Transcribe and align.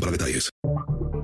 para 0.00 0.12
detalles. 0.12 0.50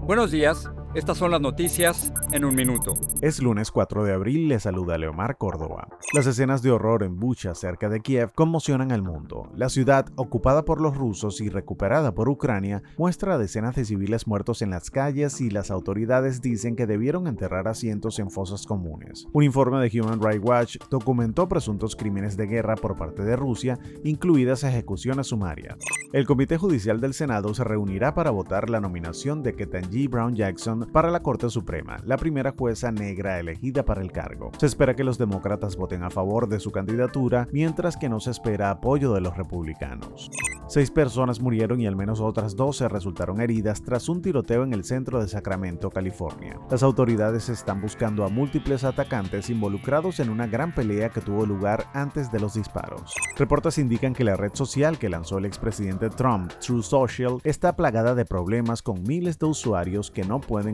Buenos 0.06 0.30
días, 0.30 0.68
estas 0.94 1.18
son 1.18 1.32
las 1.32 1.40
noticias 1.40 2.12
en 2.30 2.44
un 2.44 2.54
minuto. 2.54 2.94
Es 3.20 3.42
lunes 3.42 3.70
4 3.72 4.04
de 4.04 4.12
abril, 4.12 4.48
le 4.48 4.60
saluda 4.60 4.96
Leomar 4.96 5.36
Córdoba. 5.36 5.88
Las 6.12 6.26
escenas 6.26 6.62
de 6.62 6.70
horror 6.70 7.02
en 7.02 7.18
Bucha, 7.18 7.54
cerca 7.54 7.88
de 7.88 8.00
Kiev, 8.00 8.32
conmocionan 8.32 8.92
al 8.92 9.02
mundo. 9.02 9.50
La 9.56 9.68
ciudad, 9.68 10.06
ocupada 10.14 10.64
por 10.64 10.80
los 10.80 10.96
rusos 10.96 11.40
y 11.40 11.48
recuperada 11.48 12.14
por 12.14 12.28
Ucrania, 12.28 12.82
muestra 12.96 13.38
decenas 13.38 13.74
de 13.74 13.84
civiles 13.84 14.28
muertos 14.28 14.62
en 14.62 14.70
las 14.70 14.90
calles 14.90 15.40
y 15.40 15.50
las 15.50 15.72
autoridades 15.72 16.40
dicen 16.40 16.76
que 16.76 16.86
debieron 16.86 17.26
enterrar 17.26 17.66
a 17.66 17.74
cientos 17.74 18.20
en 18.20 18.30
fosas 18.30 18.64
comunes. 18.64 19.26
Un 19.32 19.42
informe 19.42 19.80
de 19.80 20.00
Human 20.00 20.22
Rights 20.22 20.44
Watch 20.44 20.76
documentó 20.90 21.48
presuntos 21.48 21.96
crímenes 21.96 22.36
de 22.36 22.46
guerra 22.46 22.76
por 22.76 22.96
parte 22.96 23.24
de 23.24 23.34
Rusia, 23.34 23.78
incluidas 24.04 24.62
ejecuciones 24.62 25.28
sumarias. 25.28 25.78
El 26.12 26.26
Comité 26.26 26.56
Judicial 26.56 27.00
del 27.00 27.14
Senado 27.14 27.52
se 27.54 27.64
reunirá 27.64 28.14
para 28.14 28.30
votar 28.30 28.70
la 28.70 28.80
nominación 28.80 29.42
de 29.42 29.56
Ketanji 29.56 30.06
Brown 30.06 30.36
Jackson 30.36 30.83
para 30.86 31.10
la 31.10 31.20
Corte 31.20 31.50
Suprema, 31.50 31.96
la 32.04 32.16
primera 32.16 32.54
jueza 32.56 32.92
negra 32.92 33.38
elegida 33.38 33.84
para 33.84 34.02
el 34.02 34.12
cargo. 34.12 34.50
Se 34.58 34.66
espera 34.66 34.94
que 34.94 35.04
los 35.04 35.18
demócratas 35.18 35.76
voten 35.76 36.02
a 36.02 36.10
favor 36.10 36.48
de 36.48 36.60
su 36.60 36.70
candidatura, 36.70 37.48
mientras 37.52 37.96
que 37.96 38.08
no 38.08 38.20
se 38.20 38.30
espera 38.30 38.70
apoyo 38.70 39.12
de 39.12 39.20
los 39.20 39.36
republicanos. 39.36 40.30
Seis 40.66 40.90
personas 40.90 41.40
murieron 41.40 41.80
y 41.80 41.86
al 41.86 41.94
menos 41.94 42.20
otras 42.20 42.56
12 42.56 42.88
resultaron 42.88 43.40
heridas 43.40 43.82
tras 43.82 44.08
un 44.08 44.22
tiroteo 44.22 44.64
en 44.64 44.72
el 44.72 44.84
centro 44.84 45.20
de 45.20 45.28
Sacramento, 45.28 45.90
California. 45.90 46.58
Las 46.70 46.82
autoridades 46.82 47.48
están 47.48 47.82
buscando 47.82 48.24
a 48.24 48.28
múltiples 48.28 48.82
atacantes 48.82 49.50
involucrados 49.50 50.20
en 50.20 50.30
una 50.30 50.46
gran 50.46 50.74
pelea 50.74 51.10
que 51.10 51.20
tuvo 51.20 51.44
lugar 51.44 51.84
antes 51.92 52.32
de 52.32 52.40
los 52.40 52.54
disparos. 52.54 53.14
Reportes 53.36 53.78
indican 53.78 54.14
que 54.14 54.24
la 54.24 54.36
red 54.36 54.52
social 54.54 54.98
que 54.98 55.08
lanzó 55.08 55.38
el 55.38 55.44
expresidente 55.44 56.08
Trump, 56.08 56.52
True 56.60 56.82
Social, 56.82 57.38
está 57.44 57.76
plagada 57.76 58.14
de 58.14 58.24
problemas 58.24 58.82
con 58.82 59.02
miles 59.02 59.38
de 59.38 59.46
usuarios 59.46 60.10
que 60.10 60.24
no 60.24 60.40
pueden 60.40 60.73